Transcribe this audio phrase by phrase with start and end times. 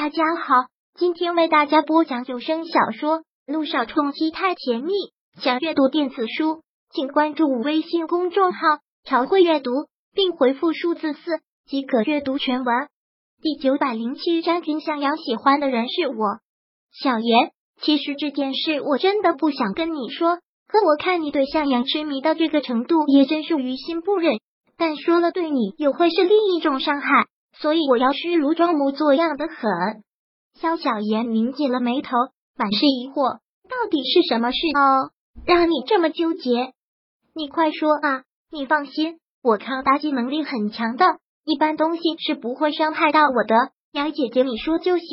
[0.00, 0.54] 大家好，
[0.94, 4.92] 今天为大家播讲有声小说《路上冲击太甜蜜》。
[5.42, 6.62] 想阅读电子书，
[6.94, 8.58] 请关注微信公众号
[9.02, 9.72] “朝会阅读”，
[10.14, 12.86] 并回复数字四即可阅读全文。
[13.42, 16.38] 第九百零七章，君向阳喜欢的人是我。
[16.92, 17.50] 小严，
[17.82, 20.36] 其实这件事我真的不想跟你说，
[20.68, 24.38] 可我看你对向阳痴迷到这个程度，也真是于心不忍。
[24.76, 27.26] 但说了对你又会是另一种伤害。
[27.60, 29.56] 所以我要虚如装模作样的很。
[30.60, 32.10] 萧小言拧紧了眉头，
[32.56, 33.38] 满是疑惑，
[33.68, 35.10] 到底是什么事哦，
[35.46, 36.72] 让你这么纠结？
[37.34, 38.22] 你快说啊！
[38.50, 41.04] 你放心，我抗打击能力很强的，
[41.44, 43.54] 一般东西是不会伤害到我的。
[43.92, 45.06] 姚姐姐，你说就行。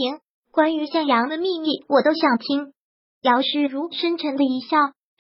[0.51, 2.73] 关于向阳的秘密，我都想听。
[3.21, 4.77] 姚诗如深沉的一笑，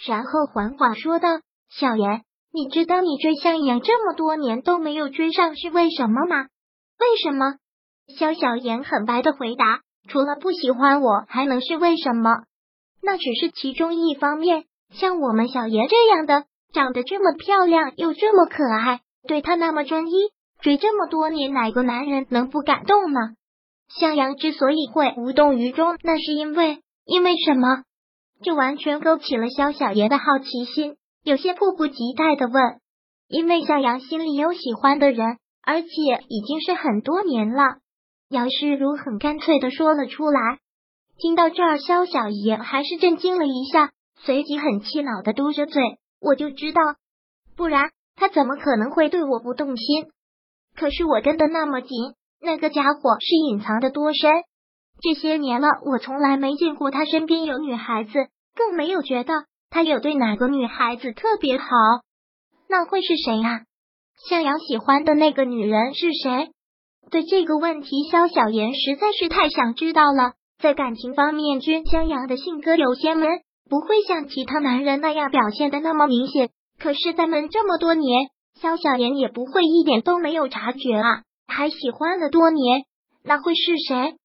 [0.07, 1.27] 然后缓缓说道
[1.69, 6.47] ：“小言，你知道你追向阳这么多年都没有追上是为什么吗？”
[6.99, 7.55] 为什么？
[8.17, 12.29] 萧小言很白的回答：“除了不喜欢我，还能是为什么？
[13.01, 14.65] 那只是其中一方面。
[14.93, 20.13] 像我们小言这样的，长得这么漂亮又这么可爱，对他那么专一，
[20.61, 23.19] 追这么多年，哪个男人能不感动呢？”
[23.99, 27.83] 向阳之所以会无动于衷，那是因为因为什么？
[28.43, 32.79] 这完全勾起了萧小言的好奇心，有些迫不及待的问
[33.27, 35.89] ：“因为向阳心里有喜欢的人。”而且
[36.29, 37.63] 已经是很多年了，
[38.29, 40.59] 姚诗如很干脆的说了出来。
[41.17, 45.81] 听到这儿，萧小爷还是震惊了一下，随即很气恼的嘟着嘴
[46.21, 46.81] ：“我就知道，
[47.55, 50.05] 不然他怎么可能会对我不动心？
[50.75, 51.89] 可是我跟的那么紧，
[52.41, 54.31] 那个家伙是隐藏的多深？
[55.01, 58.11] 这些年了，我从来没见过他身边有女孩子，
[58.55, 59.33] 更没有觉得
[59.69, 61.65] 他有对哪个女孩子特别好。
[62.67, 63.61] 那会是谁啊？”
[64.29, 66.49] 向阳喜欢的那个女人是谁？
[67.11, 70.33] 对这个问题，萧小言实在是太想知道了。
[70.59, 73.27] 在感情方面，君向阳的性格有些闷，
[73.69, 76.49] 不会像其他男人那样表现的那么明显。
[76.79, 81.21] 可是，在闷这么多年，萧小言也不会一点都没有察觉啊！
[81.47, 82.83] 还喜欢了多年，
[83.23, 84.15] 那会是谁？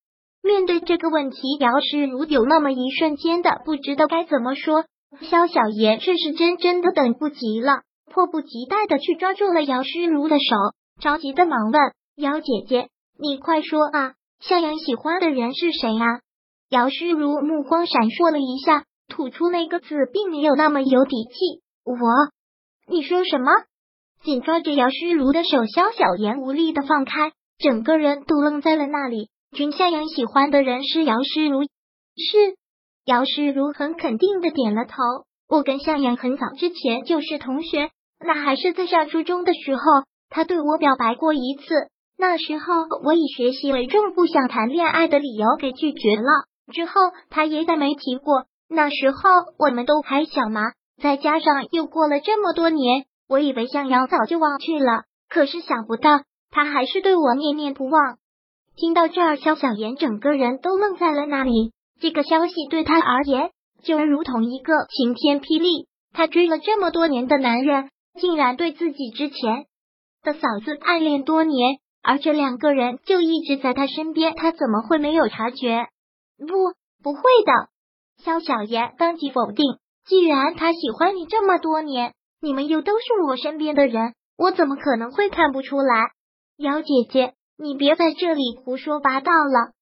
[0.42, 4.84] 面对这个问题，姚世如有那么一瞬间的不知道该怎么说。
[5.20, 7.82] 萧小言却是真真的等不及了。
[8.12, 10.56] 迫不及待的去抓住了姚诗如的手，
[11.00, 11.80] 着急的忙问
[12.16, 12.88] ：“姚姐姐，
[13.18, 16.20] 你快说啊，向阳喜欢的人是谁啊？”
[16.68, 21.62] 姚诗如目光闪烁了一下，吐出那个字，并没有那么有底气。
[21.84, 21.96] 我，
[22.88, 23.50] 你说什么？
[24.22, 29.30] 紧抓着姚诗如的手，萧小言无力的放开，整个人都愣在了那里。
[29.52, 31.68] 君向阳喜欢的人是姚诗如，是
[33.04, 34.94] 姚诗如很肯定的点了头。
[35.48, 37.90] 我跟向阳很早之前就是同学。
[38.20, 39.82] 那还是在上初中的时候，
[40.28, 41.88] 他对我表白过一次。
[42.18, 46.44] 那时候我以学习为重，不想谈恋爱的理由给拒绝了。
[46.72, 46.92] 之后
[47.30, 48.44] 他也再没提过。
[48.68, 49.18] 那时候
[49.58, 50.72] 我们都还小嘛，
[51.02, 55.04] 再加上又过了这么多年，我以为向阳早就忘去了。
[55.28, 56.20] 可是想不到
[56.50, 58.18] 他还是对我念念不忘。
[58.76, 61.72] 听到这儿，肖小妍整个人都愣在了那里。
[62.00, 63.50] 这个消息对他而言，
[63.82, 65.86] 就如同一个晴天霹雳。
[66.12, 67.88] 他追了这么多年的男人。
[68.18, 69.66] 竟然对自己之前
[70.22, 75.86] 的嫂子暗恋多年，而这两个人就一直在他身边，他怎么会没有察觉？
[76.38, 76.46] 不，
[77.02, 77.68] 不会的。
[78.22, 79.64] 萧小言当即否定。
[80.06, 86.10] 既然他喜欢你这么多年，你们又都是我身边的人，我怎么可能会看不出来？
[86.56, 89.72] 姚姐姐，你别在这里胡说八道了。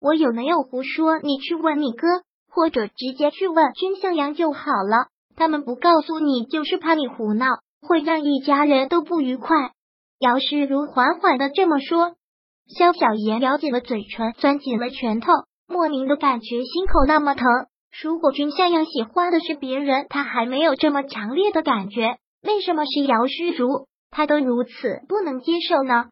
[0.00, 1.18] 我有没有胡说？
[1.18, 2.06] 你去问你哥，
[2.50, 5.08] 或者直接去问君向阳就好了。
[5.36, 7.46] 他们不告诉你，就是怕你胡闹。
[7.80, 9.72] 会让一家人都不愉快。
[10.18, 12.16] 姚诗如缓缓的这么说。
[12.68, 15.32] 萧小言咬紧了嘴唇，攥紧了拳头，
[15.66, 17.46] 莫名的感觉心口那么疼。
[18.02, 26.10] 如果君向阳喜欢的是别人，他还没有这么强烈的感觉，为什么是姚诗如，他都如此不能接受呢？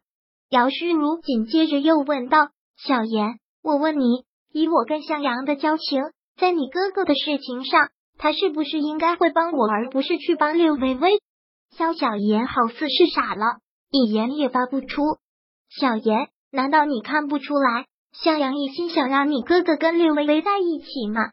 [0.49, 2.49] 姚诗如紧接着又问道
[2.81, 6.01] ：“小言，我问你，以我跟向阳的交情，
[6.39, 11.19] 在你哥哥的事情上，他是不是应该会帮我，而不是去帮六微微？”
[11.77, 13.59] 萧小言好似是傻了，
[13.91, 15.03] 一言也发不出。
[15.69, 21.29] 小言，难道你看不出来，向阳一心想让你哥哥跟柳微微在一起吗？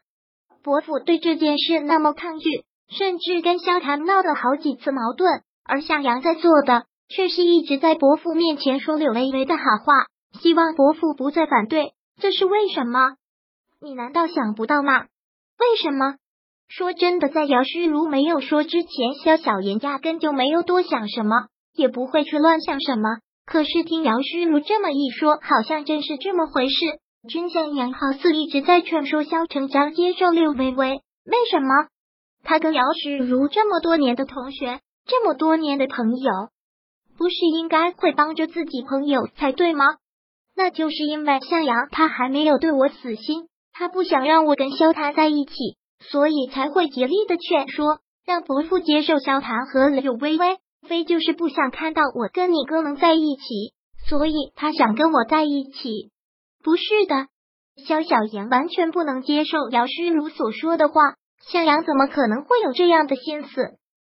[0.61, 10.05] 伯父对这件事那么抗拒，甚至跟萧谈闹了好几次矛盾，而向阳在做的却是一直在伯父面前说柳微微的好话，
[10.39, 11.93] 希望伯父不再反对。
[12.21, 13.15] 这是为什么？
[13.81, 15.05] 你难道想不到吗？
[15.57, 16.17] 为什么？
[16.67, 23.19] 说真的，在姚诗如没有说之前，萧小言压根就没有多想什么，也不会去乱想什么。
[23.45, 26.75] 可是听姚诗如这么一说，好像真是这么回事。
[27.29, 31.69] 君向阳好似一直在劝说萧成江接受六微微，为什么？
[32.43, 36.31] 他跟姚诗如这么多年的同学，这么多年的朋友，
[37.17, 39.85] 不是应该会帮着自己朋友才对吗？
[40.55, 45.53] 那就是因为向阳他还没有对我死心，他不想让我跟萧谈在一起，
[46.11, 50.57] 所以才会竭力的劝说，让伯父接受萧谈和柳微微。
[50.87, 53.73] 非就是不想看到我跟你哥能在一起，
[54.07, 56.11] 所以他想跟我在一起。
[56.63, 57.27] 不是的，
[57.87, 61.15] 萧小言完全不能接受姚诗如所说的话。
[61.51, 63.77] 向阳怎么可能会有这样的心思？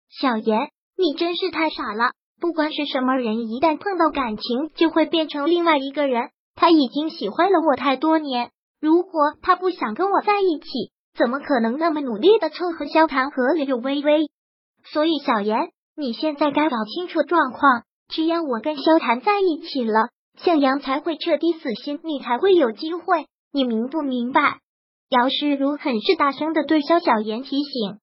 [0.10, 2.12] 小言，你真是太傻了。
[2.40, 6.30] 不管是什么人，一旦碰到感情，就会变成另外一个人。
[6.56, 8.50] 他已经喜欢了我太多年，
[8.80, 14.30] 如果他不想跟我在一起，怎么可能那么努力的凑合萧谈和柳微微？
[14.84, 17.84] 所以，小言，你现在该搞清楚状况。
[18.08, 23.28] 只要我跟萧谈在一起了，向阳才会彻底死心，你才会有机会。
[23.52, 24.60] 你明不明白？
[25.10, 28.00] 姚诗如很是大声的对萧小言提醒，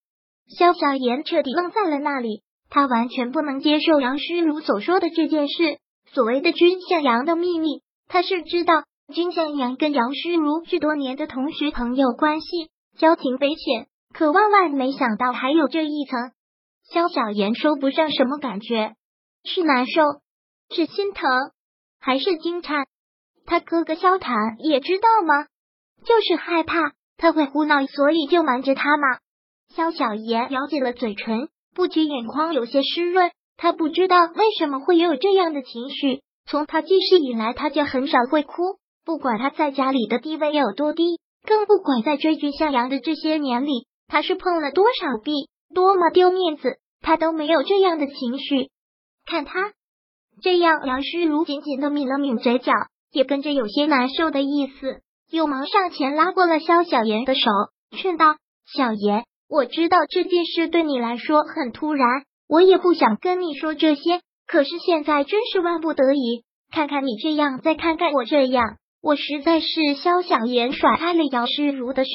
[0.56, 5.78] 萧小言彻底愣在了那里，他完全不能接受杨诗如所说的这件事。
[6.14, 8.84] 所谓的君向阳的秘密，他是知道。
[9.12, 16.32] 君向阳跟杨诗如是多年的同学朋友关系，交情匪浅，可万万没想到还有这一层。
[16.92, 18.94] 萧小言说不上什么感觉，
[19.44, 20.02] 是难受，
[20.74, 21.28] 是心疼，
[22.00, 22.84] 还是惊诧？
[23.46, 25.46] 他哥哥萧谈也知道吗？
[26.04, 29.18] 就是害怕他会胡闹，所以就瞒着他嘛。
[29.74, 33.30] 萧小言咬紧了嘴唇，不觉眼眶有些湿润。
[33.56, 36.22] 他不知道为什么会有这样的情绪。
[36.46, 38.54] 从他记事以来，他就很少会哭。
[39.04, 41.20] 不管他在家里的地位有多低，
[41.52, 48.70] 更不管在追君向阳的这些年里，他是碰了多少壁，多么丢面子，他都没有这样的情绪。
[49.26, 49.72] 看他
[50.42, 52.72] 这样，杨诗如紧紧的抿了抿嘴角，
[53.10, 55.02] 也跟着有些难受的意思。
[55.30, 57.50] 又忙上前拉过了萧小妍的手，
[57.98, 58.36] 劝道
[58.74, 64.22] ：“小妍，我知道这件事对你来说很突然，我也不想跟你说这些。
[64.46, 66.44] 可是现在真是万不得已。
[66.70, 72.10] 看看你这样，再看看我这样，我实在是……”肖想言甩开了姚诗如的手，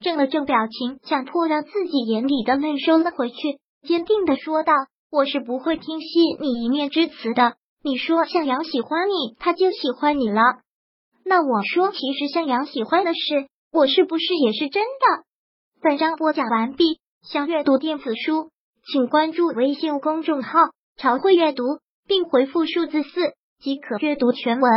[0.00, 4.72] 正了正表情，想迫让自己眼里的泪收了回去，坚定的说道
[5.10, 7.54] ：“我是不会听信你一面之词的。
[7.82, 10.42] 你说向阳喜欢你，他就喜欢你了。”
[11.24, 15.24] 那我说，其实向阳喜欢的事，我是不是也是真的？
[15.80, 18.50] 本章播讲完毕，想阅读电子书，
[18.92, 20.58] 请关注微信公众号
[20.96, 21.64] “朝会阅读”，
[22.06, 24.70] 并回复数字四即可阅读全文。